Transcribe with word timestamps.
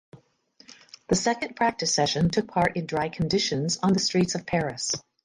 The 1.09 1.15
second 1.15 1.55
practice 1.55 1.93
session 1.93 2.31
took 2.31 2.47
part 2.47 2.75
in 2.75 2.87
dry 2.87 3.09
conditions 3.09 3.77
on 3.83 3.93
the 3.93 3.99
streets 3.99 4.33
of 4.33 4.47
Paris. 4.47 4.91